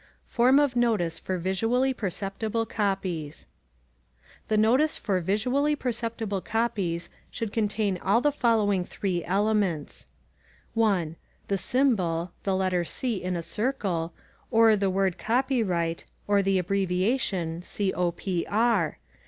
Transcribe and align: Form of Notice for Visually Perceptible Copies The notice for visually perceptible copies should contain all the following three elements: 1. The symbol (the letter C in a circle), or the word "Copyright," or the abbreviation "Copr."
Form 0.25 0.57
of 0.59 0.75
Notice 0.75 1.19
for 1.19 1.37
Visually 1.37 1.93
Perceptible 1.93 2.65
Copies 2.65 3.45
The 4.47 4.57
notice 4.57 4.97
for 4.97 5.19
visually 5.21 5.75
perceptible 5.75 6.41
copies 6.41 7.09
should 7.29 7.53
contain 7.53 7.99
all 7.99 8.19
the 8.19 8.31
following 8.31 8.83
three 8.83 9.23
elements: 9.23 10.07
1. 10.73 11.17
The 11.49 11.57
symbol 11.59 12.31
(the 12.41 12.55
letter 12.55 12.83
C 12.83 13.21
in 13.21 13.35
a 13.35 13.43
circle), 13.43 14.11
or 14.49 14.75
the 14.75 14.89
word 14.89 15.19
"Copyright," 15.19 16.07
or 16.27 16.41
the 16.41 16.57
abbreviation 16.57 17.61
"Copr." 17.61 18.95